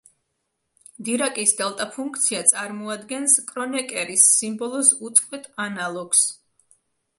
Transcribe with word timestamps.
დირაკის 1.09 1.53
დელტა 1.59 1.87
ფუნქცია 1.97 2.39
წარმოადგენს 2.53 3.37
კრონეკერის 3.53 4.27
სიმბოლოს 4.41 4.93
უწყვეტ 5.11 5.49
ანალოგს. 5.69 6.27